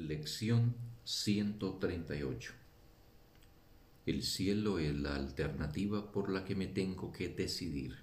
Lección 0.00 0.74
138 1.04 2.54
El 4.06 4.22
cielo 4.22 4.78
es 4.78 4.94
la 4.94 5.14
alternativa 5.14 6.10
por 6.10 6.30
la 6.30 6.46
que 6.46 6.54
me 6.54 6.66
tengo 6.66 7.12
que 7.12 7.28
decidir. 7.28 7.98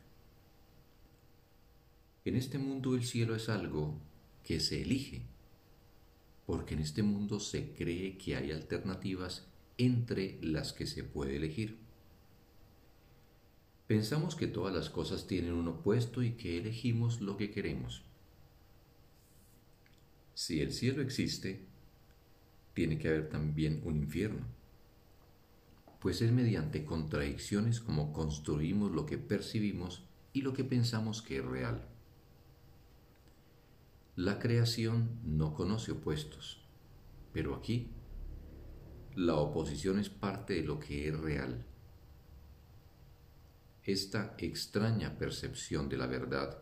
En 2.24 2.36
este 2.36 2.60
mundo 2.60 2.94
el 2.94 3.04
cielo 3.04 3.36
es 3.36 3.50
algo 3.50 4.00
que 4.44 4.60
se 4.60 4.84
elige, 4.84 5.26
porque 6.46 6.76
en 6.76 6.82
este 6.82 7.02
mundo 7.02 7.40
se 7.40 7.74
cree 7.74 8.16
que 8.20 8.36
hay 8.36 8.52
alternativas 8.52 9.48
entre 9.80 10.38
las 10.44 10.74
que 10.74 10.86
se 10.86 11.04
puede 11.04 11.38
elegir. 11.38 11.80
Pensamos 13.88 14.36
que 14.36 14.46
todas 14.46 14.74
las 14.74 14.92
cosas 14.92 15.26
tienen 15.26 15.54
un 15.54 15.68
opuesto 15.68 16.22
y 16.22 16.34
que 16.34 16.60
elegimos 16.60 17.22
lo 17.22 17.38
que 17.38 17.50
queremos. 17.50 18.04
Si 20.36 20.62
el 20.62 20.72
cielo 20.72 21.02
existe, 21.02 21.67
tiene 22.78 23.00
que 23.00 23.08
haber 23.08 23.28
también 23.28 23.82
un 23.86 23.98
infierno, 23.98 24.46
pues 26.00 26.22
es 26.22 26.32
mediante 26.32 26.86
contradicciones 26.86 27.80
como 27.80 28.14
construimos 28.14 28.92
lo 28.92 29.08
que 29.08 29.18
percibimos 29.18 30.04
y 30.32 30.44
lo 30.44 30.54
que 30.54 30.64
pensamos 30.64 31.24
que 31.24 31.38
es 31.38 31.44
real. 31.44 31.88
La 34.16 34.38
creación 34.38 35.10
no 35.24 35.56
conoce 35.56 35.92
opuestos, 35.92 36.62
pero 37.34 37.56
aquí 37.56 37.90
la 39.16 39.34
oposición 39.34 39.98
es 39.98 40.10
parte 40.10 40.54
de 40.54 40.62
lo 40.62 40.80
que 40.80 41.08
es 41.08 41.20
real. 41.20 41.66
Esta 43.86 44.36
extraña 44.38 45.18
percepción 45.18 45.90
de 45.90 45.98
la 45.98 46.06
verdad 46.06 46.62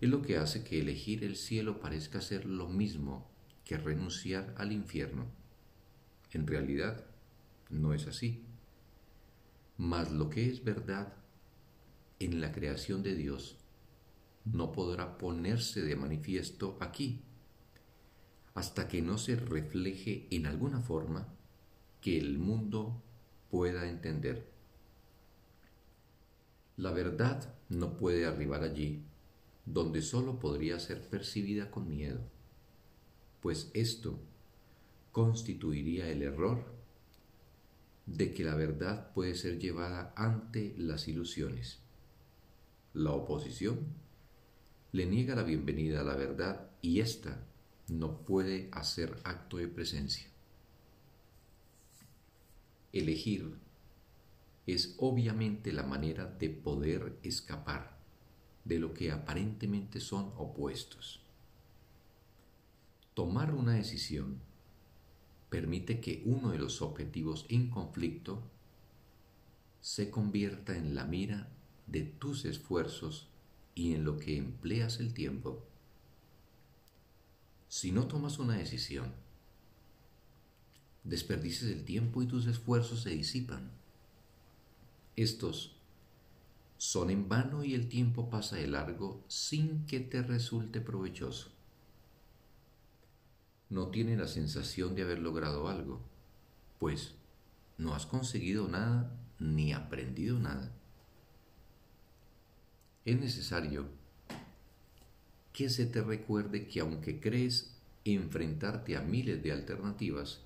es 0.00 0.08
lo 0.08 0.22
que 0.22 0.36
hace 0.36 0.62
que 0.62 0.78
elegir 0.78 1.24
el 1.24 1.34
cielo 1.34 1.80
parezca 1.80 2.20
ser 2.20 2.44
lo 2.44 2.68
mismo 2.68 3.34
que 3.66 3.76
renunciar 3.76 4.54
al 4.56 4.70
infierno. 4.70 5.26
En 6.30 6.46
realidad, 6.46 7.04
no 7.68 7.92
es 7.92 8.06
así. 8.06 8.46
Mas 9.76 10.12
lo 10.12 10.30
que 10.30 10.48
es 10.48 10.64
verdad 10.64 11.12
en 12.20 12.40
la 12.40 12.52
creación 12.52 13.02
de 13.02 13.16
Dios 13.16 13.58
no 14.44 14.70
podrá 14.70 15.18
ponerse 15.18 15.82
de 15.82 15.96
manifiesto 15.96 16.78
aquí, 16.80 17.24
hasta 18.54 18.86
que 18.86 19.02
no 19.02 19.18
se 19.18 19.34
refleje 19.34 20.28
en 20.30 20.46
alguna 20.46 20.80
forma 20.80 21.26
que 22.00 22.16
el 22.16 22.38
mundo 22.38 23.02
pueda 23.50 23.88
entender. 23.88 24.48
La 26.76 26.92
verdad 26.92 27.52
no 27.68 27.96
puede 27.96 28.26
arribar 28.26 28.62
allí, 28.62 29.02
donde 29.64 30.02
sólo 30.02 30.38
podría 30.38 30.78
ser 30.78 31.08
percibida 31.10 31.70
con 31.72 31.88
miedo 31.88 32.35
pues 33.46 33.70
esto 33.74 34.18
constituiría 35.12 36.10
el 36.10 36.24
error 36.24 36.64
de 38.04 38.34
que 38.34 38.42
la 38.42 38.56
verdad 38.56 39.12
puede 39.12 39.36
ser 39.36 39.60
llevada 39.60 40.12
ante 40.16 40.74
las 40.76 41.06
ilusiones. 41.06 41.78
La 42.92 43.12
oposición 43.12 43.86
le 44.90 45.06
niega 45.06 45.36
la 45.36 45.44
bienvenida 45.44 46.00
a 46.00 46.02
la 46.02 46.16
verdad 46.16 46.72
y 46.82 46.98
ésta 46.98 47.46
no 47.86 48.24
puede 48.24 48.68
hacer 48.72 49.16
acto 49.22 49.58
de 49.58 49.68
presencia. 49.68 50.26
Elegir 52.92 53.60
es 54.66 54.96
obviamente 54.98 55.72
la 55.72 55.84
manera 55.84 56.26
de 56.26 56.50
poder 56.50 57.20
escapar 57.22 57.96
de 58.64 58.80
lo 58.80 58.92
que 58.92 59.12
aparentemente 59.12 60.00
son 60.00 60.32
opuestos. 60.36 61.25
Tomar 63.16 63.54
una 63.54 63.72
decisión 63.72 64.42
permite 65.48 66.00
que 66.02 66.22
uno 66.26 66.50
de 66.50 66.58
los 66.58 66.82
objetivos 66.82 67.46
en 67.48 67.70
conflicto 67.70 68.42
se 69.80 70.10
convierta 70.10 70.76
en 70.76 70.94
la 70.94 71.06
mira 71.06 71.48
de 71.86 72.02
tus 72.02 72.44
esfuerzos 72.44 73.28
y 73.74 73.94
en 73.94 74.04
lo 74.04 74.18
que 74.18 74.36
empleas 74.36 75.00
el 75.00 75.14
tiempo. 75.14 75.64
Si 77.70 77.90
no 77.90 78.06
tomas 78.06 78.38
una 78.38 78.58
decisión, 78.58 79.14
desperdices 81.02 81.70
el 81.70 81.86
tiempo 81.86 82.20
y 82.20 82.26
tus 82.26 82.46
esfuerzos 82.46 83.04
se 83.04 83.10
disipan. 83.12 83.70
Estos 85.16 85.74
son 86.76 87.08
en 87.08 87.30
vano 87.30 87.64
y 87.64 87.72
el 87.72 87.88
tiempo 87.88 88.28
pasa 88.28 88.56
de 88.56 88.66
largo 88.66 89.24
sin 89.26 89.86
que 89.86 90.00
te 90.00 90.20
resulte 90.20 90.82
provechoso 90.82 91.56
no 93.68 93.88
tiene 93.88 94.16
la 94.16 94.28
sensación 94.28 94.94
de 94.94 95.02
haber 95.02 95.18
logrado 95.18 95.68
algo, 95.68 96.00
pues 96.78 97.14
no 97.78 97.94
has 97.94 98.06
conseguido 98.06 98.68
nada 98.68 99.12
ni 99.38 99.72
aprendido 99.72 100.38
nada. 100.38 100.72
Es 103.04 103.20
necesario 103.20 103.86
que 105.52 105.68
se 105.70 105.86
te 105.86 106.02
recuerde 106.02 106.66
que 106.66 106.80
aunque 106.80 107.20
crees 107.20 107.76
enfrentarte 108.04 108.96
a 108.96 109.02
miles 109.02 109.42
de 109.42 109.52
alternativas, 109.52 110.40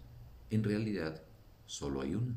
en 0.50 0.64
realidad 0.64 1.22
solo 1.66 2.00
hay 2.00 2.14
una. 2.14 2.34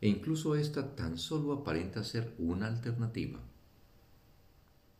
E 0.00 0.08
incluso 0.08 0.54
esta 0.54 0.96
tan 0.96 1.18
solo 1.18 1.52
aparenta 1.52 2.04
ser 2.04 2.34
una 2.38 2.68
alternativa. 2.68 3.40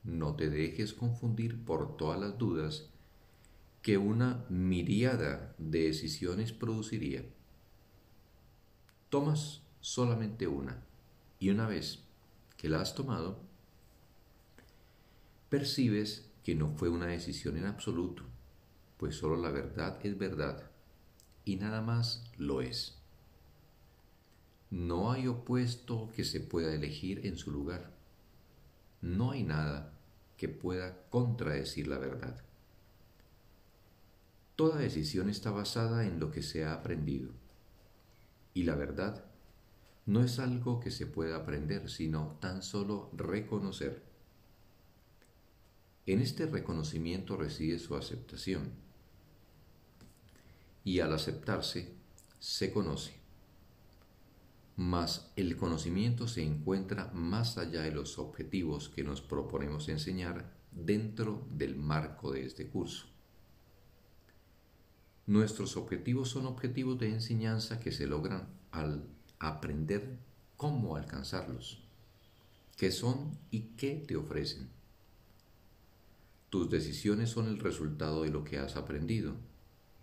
No 0.04 0.34
te 0.34 0.50
dejes 0.50 0.92
confundir 0.92 1.64
por 1.64 1.96
todas 1.96 2.20
las 2.20 2.38
dudas 2.38 2.89
que 3.82 3.96
una 3.96 4.44
miriada 4.48 5.54
de 5.58 5.84
decisiones 5.84 6.52
produciría. 6.52 7.24
Tomas 9.08 9.62
solamente 9.80 10.46
una 10.46 10.84
y 11.38 11.50
una 11.50 11.66
vez 11.66 12.04
que 12.56 12.68
la 12.68 12.80
has 12.80 12.94
tomado, 12.94 13.40
percibes 15.48 16.30
que 16.44 16.54
no 16.54 16.68
fue 16.68 16.88
una 16.88 17.06
decisión 17.06 17.56
en 17.56 17.66
absoluto, 17.66 18.22
pues 18.98 19.16
solo 19.16 19.36
la 19.36 19.50
verdad 19.50 19.98
es 20.04 20.16
verdad 20.18 20.70
y 21.44 21.56
nada 21.56 21.80
más 21.80 22.30
lo 22.36 22.60
es. 22.60 22.98
No 24.70 25.10
hay 25.10 25.26
opuesto 25.26 26.10
que 26.14 26.24
se 26.24 26.40
pueda 26.40 26.72
elegir 26.72 27.26
en 27.26 27.36
su 27.36 27.50
lugar. 27.50 27.90
No 29.00 29.32
hay 29.32 29.42
nada 29.42 29.92
que 30.36 30.48
pueda 30.48 31.08
contradecir 31.08 31.88
la 31.88 31.98
verdad. 31.98 32.44
Toda 34.60 34.76
decisión 34.76 35.30
está 35.30 35.50
basada 35.50 36.06
en 36.06 36.20
lo 36.20 36.30
que 36.30 36.42
se 36.42 36.66
ha 36.66 36.74
aprendido. 36.74 37.30
Y 38.52 38.64
la 38.64 38.74
verdad 38.74 39.24
no 40.04 40.22
es 40.22 40.38
algo 40.38 40.80
que 40.80 40.90
se 40.90 41.06
pueda 41.06 41.36
aprender, 41.36 41.88
sino 41.88 42.36
tan 42.42 42.62
solo 42.62 43.08
reconocer. 43.16 44.02
En 46.04 46.20
este 46.20 46.44
reconocimiento 46.44 47.38
reside 47.38 47.78
su 47.78 47.96
aceptación. 47.96 48.68
Y 50.84 51.00
al 51.00 51.14
aceptarse, 51.14 51.94
se 52.38 52.70
conoce. 52.70 53.14
Mas 54.76 55.32
el 55.36 55.56
conocimiento 55.56 56.28
se 56.28 56.42
encuentra 56.42 57.10
más 57.14 57.56
allá 57.56 57.80
de 57.80 57.92
los 57.92 58.18
objetivos 58.18 58.90
que 58.90 59.04
nos 59.04 59.22
proponemos 59.22 59.88
enseñar 59.88 60.52
dentro 60.70 61.48
del 61.50 61.76
marco 61.76 62.30
de 62.30 62.44
este 62.44 62.68
curso. 62.68 63.10
Nuestros 65.26 65.76
objetivos 65.76 66.28
son 66.30 66.46
objetivos 66.46 66.98
de 66.98 67.08
enseñanza 67.08 67.78
que 67.78 67.92
se 67.92 68.06
logran 68.06 68.48
al 68.72 69.04
aprender 69.38 70.18
cómo 70.56 70.96
alcanzarlos, 70.96 71.82
qué 72.76 72.90
son 72.90 73.38
y 73.50 73.60
qué 73.76 74.04
te 74.06 74.16
ofrecen. 74.16 74.68
Tus 76.50 76.68
decisiones 76.68 77.30
son 77.30 77.46
el 77.46 77.58
resultado 77.58 78.24
de 78.24 78.30
lo 78.30 78.42
que 78.42 78.58
has 78.58 78.76
aprendido, 78.76 79.34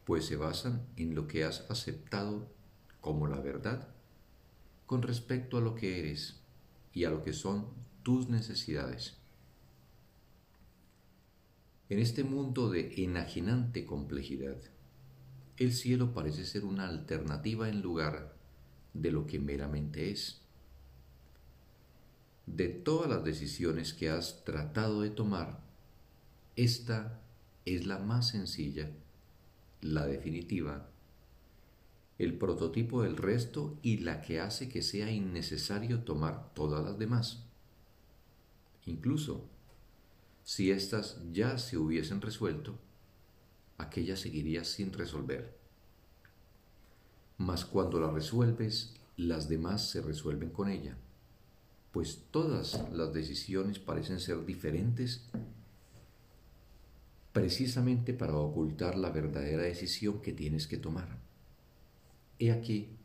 pues 0.06 0.26
se 0.26 0.38
basan 0.38 0.86
en 0.96 1.14
lo 1.14 1.28
que 1.28 1.44
has 1.44 1.70
aceptado 1.70 2.48
como 3.02 3.28
la 3.28 3.40
verdad 3.40 3.90
con 4.86 5.02
respecto 5.02 5.58
a 5.58 5.62
lo 5.62 5.76
que 5.76 6.00
eres 6.00 6.40
y 6.94 7.04
a 7.04 7.10
lo 7.10 7.24
que 7.24 7.34
son 7.34 7.68
tus 8.04 8.30
necesidades. 8.30 9.18
En 11.90 12.00
este 12.00 12.24
mundo 12.24 12.70
de 12.70 13.04
enajenante 13.04 13.86
complejidad, 13.86 14.58
el 15.58 15.74
cielo 15.74 16.14
parece 16.14 16.46
ser 16.46 16.66
una 16.66 16.88
alternativa 16.88 17.68
en 17.70 17.82
lugar 17.82 18.36
de 18.94 19.12
lo 19.12 19.26
que 19.26 19.40
meramente 19.40 20.12
es. 20.12 20.42
De 22.46 22.70
todas 22.70 23.10
las 23.10 23.24
decisiones 23.24 23.94
que 23.94 24.10
has 24.10 24.44
tratado 24.46 25.02
de 25.02 25.10
tomar, 25.10 25.60
esta 26.56 27.20
es 27.66 27.86
la 27.86 28.00
más 28.00 28.30
sencilla, 28.30 28.90
la 29.82 30.06
definitiva, 30.06 30.90
el 32.18 32.38
prototipo 32.38 33.04
del 33.04 33.18
resto 33.18 33.78
y 33.82 33.98
la 33.98 34.22
que 34.22 34.40
hace 34.40 34.70
que 34.70 34.82
sea 34.82 35.12
innecesario 35.12 36.04
tomar 36.04 36.54
todas 36.54 36.84
las 36.84 36.98
demás. 36.98 37.44
Incluso 38.86 39.46
si 40.44 40.72
éstas 40.72 41.20
ya 41.34 41.58
se 41.58 41.78
hubiesen 41.78 42.22
resuelto, 42.22 42.80
aquella 43.78 44.16
seguiría 44.16 44.64
sin 44.64 44.94
resolver. 44.94 45.56
Mas 47.38 47.66
cuando 47.66 48.00
la 48.00 48.12
resuelves, 48.12 48.96
las 49.16 49.48
demás 49.48 49.90
se 49.90 50.02
resuelven 50.02 50.50
con 50.50 50.70
ella, 50.70 50.98
pues 51.92 52.24
todas 52.32 52.90
las 52.92 53.14
decisiones 53.14 53.80
parecen 53.80 54.20
ser 54.20 54.46
diferentes 54.46 55.28
precisamente 57.34 58.14
para 58.14 58.36
ocultar 58.36 58.98
la 58.98 59.12
verdadera 59.12 59.62
decisión 59.62 60.22
que 60.22 60.34
tienes 60.34 60.66
que 60.66 60.78
tomar. 60.78 61.20
He 62.40 62.52
aquí 62.52 62.98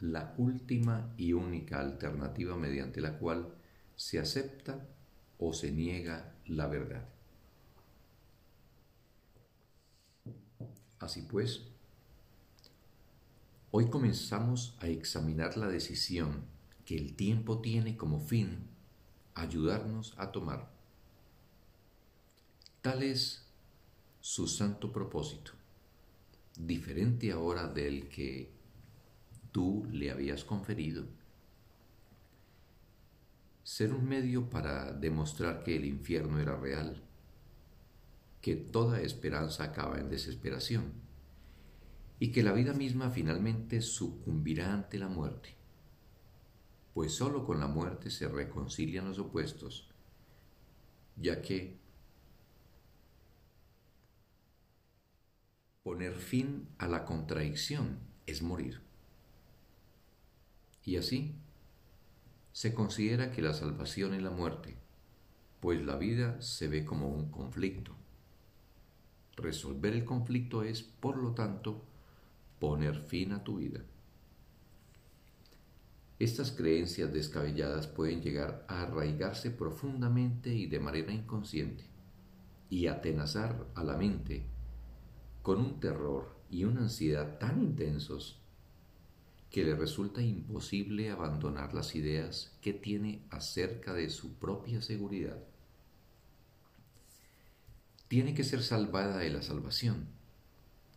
la 0.00 0.34
última 0.36 1.14
y 1.16 1.32
única 1.32 1.80
alternativa 1.80 2.56
mediante 2.56 3.00
la 3.00 3.18
cual 3.18 3.54
se 3.96 4.18
acepta 4.18 4.86
o 5.38 5.52
se 5.52 5.72
niega 5.72 6.34
la 6.46 6.66
verdad. 6.66 7.08
Así 11.00 11.22
pues, 11.22 11.62
hoy 13.70 13.88
comenzamos 13.88 14.76
a 14.80 14.86
examinar 14.86 15.56
la 15.56 15.66
decisión 15.66 16.44
que 16.84 16.94
el 16.94 17.16
tiempo 17.16 17.60
tiene 17.60 17.96
como 17.96 18.20
fin 18.20 18.68
ayudarnos 19.34 20.12
a 20.18 20.30
tomar. 20.30 20.70
Tal 22.82 23.02
es 23.02 23.46
su 24.20 24.46
santo 24.46 24.92
propósito, 24.92 25.52
diferente 26.58 27.32
ahora 27.32 27.66
del 27.66 28.10
que 28.10 28.52
tú 29.52 29.86
le 29.90 30.10
habías 30.10 30.44
conferido. 30.44 31.06
Ser 33.62 33.94
un 33.94 34.06
medio 34.06 34.50
para 34.50 34.92
demostrar 34.92 35.62
que 35.62 35.76
el 35.76 35.86
infierno 35.86 36.38
era 36.38 36.56
real, 36.56 37.02
que 38.40 38.56
toda 38.56 39.00
esperanza 39.00 39.64
acaba 39.64 39.98
en 39.98 40.08
desesperación 40.08 40.92
y 42.18 42.32
que 42.32 42.42
la 42.42 42.52
vida 42.52 42.72
misma 42.72 43.10
finalmente 43.10 43.80
sucumbirá 43.80 44.72
ante 44.72 44.98
la 44.98 45.08
muerte, 45.08 45.54
pues 46.94 47.12
sólo 47.12 47.44
con 47.44 47.60
la 47.60 47.66
muerte 47.66 48.10
se 48.10 48.28
reconcilian 48.28 49.06
los 49.06 49.18
opuestos, 49.18 49.88
ya 51.16 51.40
que 51.42 51.80
Poner 55.82 56.14
fin 56.14 56.68
a 56.76 56.86
la 56.86 57.06
contradicción 57.06 58.00
es 58.26 58.42
morir. 58.42 58.82
Y 60.84 60.98
así 60.98 61.34
se 62.52 62.74
considera 62.74 63.32
que 63.32 63.40
la 63.40 63.54
salvación 63.54 64.12
es 64.12 64.22
la 64.22 64.30
muerte, 64.30 64.76
pues 65.58 65.82
la 65.82 65.96
vida 65.96 66.40
se 66.42 66.68
ve 66.68 66.84
como 66.84 67.08
un 67.08 67.30
conflicto. 67.30 67.96
Resolver 69.40 69.94
el 69.94 70.04
conflicto 70.04 70.62
es, 70.62 70.82
por 70.82 71.16
lo 71.16 71.32
tanto, 71.32 71.82
poner 72.58 73.00
fin 73.00 73.32
a 73.32 73.42
tu 73.42 73.56
vida. 73.56 73.80
Estas 76.18 76.52
creencias 76.52 77.10
descabelladas 77.12 77.86
pueden 77.86 78.20
llegar 78.20 78.66
a 78.68 78.82
arraigarse 78.82 79.50
profundamente 79.50 80.54
y 80.54 80.66
de 80.66 80.78
manera 80.78 81.12
inconsciente 81.12 81.84
y 82.68 82.88
atenazar 82.88 83.66
a 83.74 83.82
la 83.82 83.96
mente 83.96 84.44
con 85.42 85.58
un 85.58 85.80
terror 85.80 86.36
y 86.50 86.64
una 86.64 86.82
ansiedad 86.82 87.38
tan 87.38 87.62
intensos 87.62 88.38
que 89.50 89.64
le 89.64 89.74
resulta 89.74 90.20
imposible 90.20 91.10
abandonar 91.10 91.72
las 91.72 91.94
ideas 91.96 92.56
que 92.60 92.74
tiene 92.74 93.22
acerca 93.30 93.94
de 93.94 94.10
su 94.10 94.34
propia 94.34 94.82
seguridad. 94.82 95.42
Tiene 98.10 98.34
que 98.34 98.42
ser 98.42 98.64
salvada 98.64 99.18
de 99.18 99.30
la 99.30 99.40
salvación, 99.40 100.08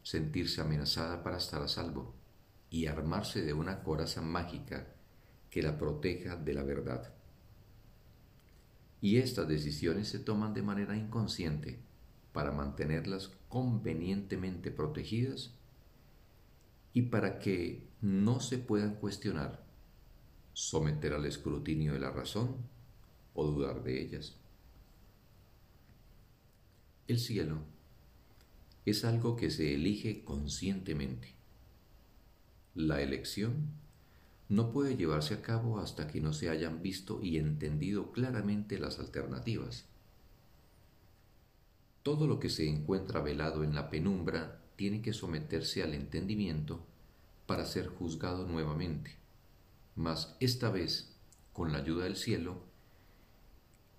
sentirse 0.01 0.61
amenazada 0.61 1.21
para 1.21 1.37
estar 1.37 1.61
a 1.61 1.67
salvo 1.67 2.15
y 2.71 2.87
armarse 2.87 3.43
de 3.43 3.53
una 3.53 3.83
coraza 3.83 4.23
mágica 4.23 4.87
que 5.51 5.61
la 5.61 5.77
proteja 5.77 6.37
de 6.37 6.55
la 6.55 6.63
verdad. 6.63 7.13
Y 8.99 9.17
estas 9.17 9.47
decisiones 9.47 10.07
se 10.07 10.17
toman 10.17 10.55
de 10.55 10.63
manera 10.63 10.97
inconsciente 10.97 11.77
para 12.31 12.51
mantenerlas 12.51 13.29
convenientemente 13.47 14.71
protegidas 14.71 15.51
y 16.93 17.03
para 17.03 17.37
que 17.37 17.87
no 18.01 18.39
se 18.39 18.57
puedan 18.57 18.95
cuestionar, 18.95 19.63
someter 20.53 21.13
al 21.13 21.27
escrutinio 21.27 21.93
de 21.93 21.99
la 21.99 22.09
razón 22.09 22.55
o 23.35 23.45
dudar 23.45 23.83
de 23.83 24.01
ellas. 24.01 24.35
El 27.07 27.19
cielo 27.19 27.59
es 28.85 29.05
algo 29.05 29.35
que 29.35 29.49
se 29.49 29.73
elige 29.73 30.23
conscientemente. 30.23 31.35
La 32.75 33.01
elección 33.01 33.71
no 34.49 34.71
puede 34.71 34.97
llevarse 34.97 35.33
a 35.33 35.41
cabo 35.41 35.79
hasta 35.79 36.07
que 36.07 36.21
no 36.21 36.33
se 36.33 36.49
hayan 36.49 36.81
visto 36.81 37.21
y 37.21 37.37
entendido 37.37 38.11
claramente 38.11 38.79
las 38.79 38.99
alternativas 38.99 39.85
todo 42.03 42.27
lo 42.27 42.39
que 42.39 42.49
se 42.49 42.67
encuentra 42.67 43.21
velado 43.21 43.63
en 43.63 43.73
la 43.73 43.89
penumbra 43.89 44.61
tiene 44.75 45.01
que 45.01 45.13
someterse 45.13 45.83
al 45.83 45.93
entendimiento 45.93 46.85
para 47.47 47.65
ser 47.65 47.87
juzgado 47.87 48.45
nuevamente, 48.45 49.15
mas 49.95 50.35
esta 50.41 50.69
vez 50.69 51.15
con 51.53 51.71
la 51.71 51.77
ayuda 51.79 52.03
del 52.03 52.17
cielo, 52.17 52.61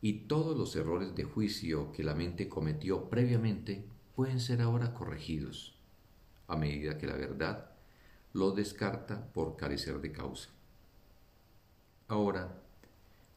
y 0.04 0.26
todos 0.26 0.54
los 0.54 0.76
errores 0.76 1.14
de 1.14 1.24
juicio 1.24 1.90
que 1.90 2.02
la 2.02 2.14
mente 2.14 2.46
cometió 2.46 3.08
previamente 3.08 3.86
pueden 4.14 4.38
ser 4.38 4.60
ahora 4.60 4.92
corregidos, 4.92 5.78
a 6.46 6.56
medida 6.56 6.98
que 6.98 7.06
la 7.06 7.16
verdad 7.16 7.70
lo 8.34 8.50
descarta 8.50 9.32
por 9.32 9.56
carecer 9.56 10.02
de 10.02 10.12
causa. 10.12 10.50
Ahora, 12.06 12.62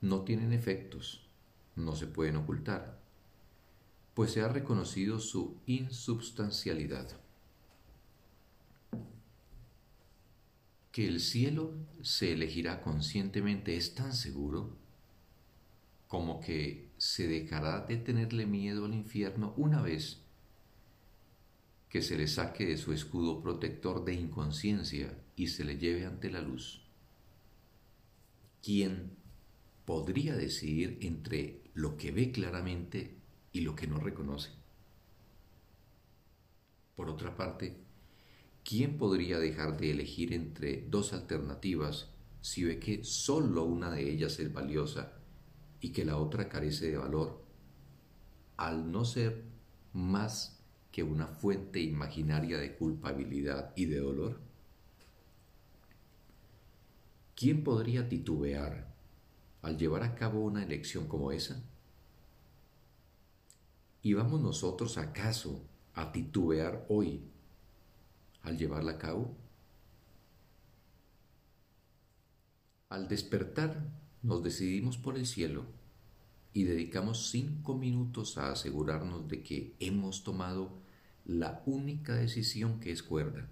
no 0.02 0.26
tienen 0.26 0.52
efectos, 0.52 1.26
no 1.78 1.96
se 1.96 2.06
pueden 2.06 2.36
ocultar, 2.36 3.00
pues 4.14 4.34
se 4.34 4.42
ha 4.42 4.50
reconocido 4.50 5.22
su 5.22 5.56
insubstancialidad. 5.68 7.18
Que 10.92 11.08
el 11.08 11.22
cielo 11.22 11.76
se 12.02 12.34
elegirá 12.34 12.82
conscientemente 12.82 13.78
es 13.78 13.96
tan 13.96 14.12
seguro 14.12 14.86
como 16.08 16.40
que 16.40 16.90
se 16.98 17.28
dejará 17.28 17.82
de 17.82 17.98
tenerle 17.98 18.46
miedo 18.46 18.86
al 18.86 18.94
infierno 18.94 19.54
una 19.58 19.82
vez 19.82 20.22
que 21.90 22.02
se 22.02 22.18
le 22.18 22.28
saque 22.28 22.66
de 22.66 22.78
su 22.78 22.94
escudo 22.94 23.42
protector 23.42 24.04
de 24.04 24.14
inconsciencia 24.14 25.18
y 25.36 25.48
se 25.48 25.64
le 25.64 25.78
lleve 25.78 26.06
ante 26.06 26.30
la 26.30 26.42
luz. 26.42 26.82
¿Quién 28.62 29.18
podría 29.88 30.36
decidir 30.36 30.98
entre 31.00 31.62
lo 31.74 31.96
que 31.96 32.12
ve 32.12 32.30
claramente 32.34 33.16
y 33.54 33.62
lo 33.62 33.74
que 33.74 33.88
no 33.88 34.00
reconoce. 34.00 34.50
Por 36.98 37.10
otra 37.10 37.38
parte, 37.38 37.78
¿quién 38.66 38.98
podría 38.98 39.40
dejar 39.40 39.78
de 39.78 39.92
elegir 39.92 40.34
entre 40.34 40.86
dos 40.90 41.14
alternativas 41.14 42.10
si 42.42 42.66
ve 42.66 42.80
que 42.80 43.06
sólo 43.06 43.64
una 43.64 43.90
de 43.90 44.12
ellas 44.12 44.40
es 44.40 44.52
valiosa 44.52 45.17
y 45.82 45.90
que 45.90 46.06
la 46.06 46.18
otra 46.18 46.50
carece 46.50 46.92
de 46.92 46.98
valor, 46.98 47.42
al 48.58 48.92
no 48.92 49.06
ser 49.06 49.44
más 49.94 50.60
que 50.92 51.04
una 51.04 51.28
fuente 51.28 51.80
imaginaria 51.80 52.58
de 52.58 52.76
culpabilidad 52.76 53.74
y 53.76 53.86
de 53.86 54.00
dolor? 54.00 54.40
¿Quién 57.36 57.64
podría 57.64 58.10
titubear 58.10 58.88
al 59.62 59.78
llevar 59.78 60.04
a 60.04 60.16
cabo 60.16 60.42
una 60.42 60.64
elección 60.64 61.08
como 61.08 61.32
esa? 61.32 61.64
¿Y 64.02 64.14
vamos 64.14 64.42
nosotros 64.42 64.98
acaso 64.98 65.64
a 65.94 66.12
titubear 66.12 66.86
hoy 66.90 67.22
al 68.42 68.58
llevarla 68.58 68.94
a 68.94 68.98
cabo? 68.98 69.36
Al 72.90 73.08
despertar 73.08 73.88
nos 74.24 74.44
decidimos 74.44 74.98
por 74.98 75.18
el 75.18 75.26
cielo 75.26 75.66
y 76.54 76.64
dedicamos 76.64 77.30
cinco 77.30 77.78
minutos 77.78 78.38
a 78.38 78.52
asegurarnos 78.52 79.28
de 79.28 79.44
que 79.44 79.76
hemos 79.80 80.24
tomado 80.24 80.72
la 81.26 81.62
única 81.66 82.16
decisión 82.16 82.80
que 82.80 82.92
es 82.92 83.04
cuerda. 83.04 83.48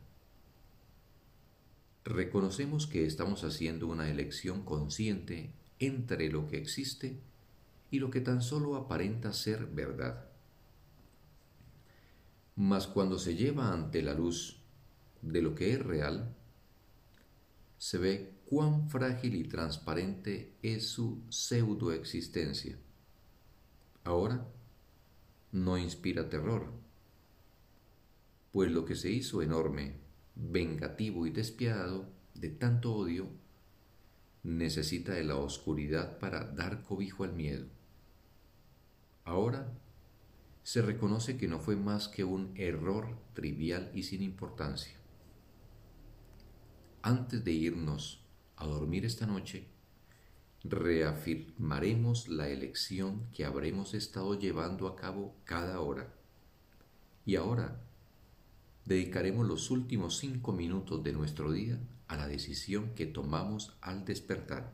Reconocemos 2.03 2.87
que 2.87 3.05
estamos 3.05 3.43
haciendo 3.43 3.87
una 3.87 4.09
elección 4.09 4.63
consciente 4.63 5.51
entre 5.79 6.29
lo 6.29 6.47
que 6.47 6.57
existe 6.57 7.19
y 7.91 7.99
lo 7.99 8.09
que 8.09 8.21
tan 8.21 8.41
solo 8.41 8.75
aparenta 8.75 9.33
ser 9.33 9.65
verdad. 9.65 10.25
Mas 12.55 12.87
cuando 12.87 13.19
se 13.19 13.35
lleva 13.35 13.73
ante 13.73 14.01
la 14.01 14.13
luz 14.13 14.57
de 15.21 15.41
lo 15.41 15.55
que 15.55 15.73
es 15.73 15.79
real, 15.83 16.33
se 17.77 17.97
ve 17.97 18.34
cuán 18.45 18.89
frágil 18.89 19.35
y 19.35 19.43
transparente 19.43 20.53
es 20.61 20.87
su 20.87 21.23
pseudoexistencia. 21.29 22.77
Ahora 24.03 24.47
no 25.51 25.77
inspira 25.77 26.29
terror, 26.29 26.71
pues 28.51 28.71
lo 28.71 28.85
que 28.85 28.95
se 28.95 29.09
hizo 29.09 29.41
enorme, 29.41 29.95
vengativo 30.35 31.25
y 31.25 31.31
despiadado 31.31 32.07
de 32.35 32.49
tanto 32.49 32.93
odio, 32.93 33.27
necesita 34.43 35.13
de 35.13 35.23
la 35.23 35.37
oscuridad 35.37 36.19
para 36.19 36.43
dar 36.43 36.83
cobijo 36.83 37.23
al 37.23 37.33
miedo. 37.33 37.65
Ahora 39.23 39.73
se 40.61 40.81
reconoce 40.83 41.37
que 41.37 41.47
no 41.47 41.59
fue 41.59 41.75
más 41.75 42.07
que 42.07 42.23
un 42.23 42.51
error 42.55 43.17
trivial 43.33 43.91
y 43.93 44.03
sin 44.03 44.21
importancia. 44.21 44.95
Antes 47.01 47.43
de 47.43 47.51
irnos 47.51 48.24
a 48.57 48.65
dormir 48.65 49.05
esta 49.05 49.25
noche, 49.25 49.67
reafirmaremos 50.63 52.27
la 52.27 52.49
elección 52.49 53.27
que 53.33 53.45
habremos 53.45 53.93
estado 53.93 54.37
llevando 54.39 54.87
a 54.87 54.95
cabo 54.95 55.35
cada 55.43 55.79
hora. 55.79 56.13
Y 57.25 57.35
ahora 57.35 57.81
dedicaremos 58.85 59.47
los 59.47 59.71
últimos 59.71 60.17
cinco 60.17 60.51
minutos 60.51 61.03
de 61.03 61.13
nuestro 61.13 61.51
día 61.51 61.79
a 62.07 62.15
la 62.15 62.27
decisión 62.27 62.93
que 62.95 63.05
tomamos 63.05 63.75
al 63.81 64.05
despertar. 64.05 64.73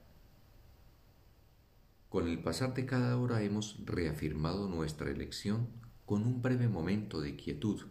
Con 2.10 2.28
el 2.28 2.40
pasar 2.40 2.74
de 2.74 2.86
cada 2.86 3.18
hora 3.18 3.42
hemos 3.42 3.78
reafirmado 3.86 4.68
nuestra 4.68 5.10
elección 5.10 5.68
con 6.06 6.24
un 6.24 6.42
breve 6.42 6.68
momento 6.68 7.22
de 7.22 7.38
quietud 7.38 7.86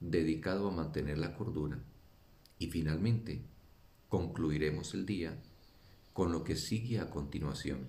dedicado 0.00 0.68
a 0.68 0.72
mantener 0.72 1.18
la 1.18 1.36
cordura 1.36 1.78
y 2.58 2.66
finalmente 2.66 3.44
concluiremos 4.12 4.92
el 4.92 5.06
día 5.06 5.42
con 6.12 6.32
lo 6.32 6.44
que 6.44 6.54
sigue 6.54 6.98
a 7.00 7.08
continuación, 7.08 7.88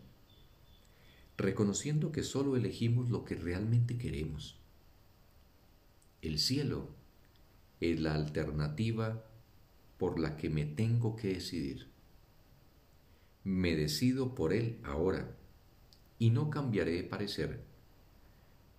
reconociendo 1.35 2.13
que 2.13 2.23
solo 2.23 2.55
elegimos 2.55 3.09
lo 3.09 3.25
que 3.25 3.35
realmente 3.35 3.97
queremos. 3.97 4.57
El 6.21 6.39
cielo 6.39 6.87
es 7.81 7.99
la 7.99 8.15
alternativa 8.15 9.25
por 9.97 10.17
la 10.17 10.37
que 10.37 10.49
me 10.49 10.63
tengo 10.63 11.17
que 11.17 11.33
decidir. 11.33 11.89
Me 13.43 13.75
decido 13.75 14.33
por 14.33 14.53
él 14.53 14.79
ahora 14.85 15.35
y 16.19 16.29
no 16.29 16.49
cambiaré 16.49 16.93
de 16.93 17.03
parecer, 17.03 17.65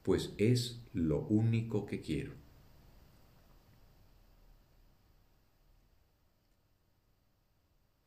pues 0.03 0.33
es 0.39 0.81
lo 0.95 1.27
único 1.27 1.85
que 1.85 2.01
quiero. 2.01 2.44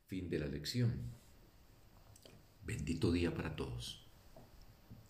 Fin 0.08 0.30
de 0.30 0.38
la 0.38 0.46
lección. 0.46 1.12
Bendito 2.64 3.12
día 3.12 3.34
para 3.34 3.56
todos. 3.56 4.07